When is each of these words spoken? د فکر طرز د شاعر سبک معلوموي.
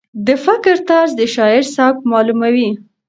د 0.25 0.27
فکر 0.45 0.75
طرز 0.89 1.11
د 1.19 1.21
شاعر 1.35 1.63
سبک 1.75 1.95
معلوموي. 2.11 2.69